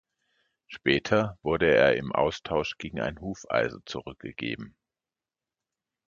Später 0.65 1.37
wurde 1.43 1.71
er 1.75 1.95
im 1.95 2.11
Austausch 2.11 2.75
gegen 2.79 2.99
ein 3.01 3.21
Hufeisen 3.21 3.83
zurückgegeben. 3.85 4.75